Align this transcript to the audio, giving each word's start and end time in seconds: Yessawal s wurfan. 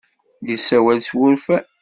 Yessawal 0.49 0.99
s 1.01 1.09
wurfan. 1.17 1.63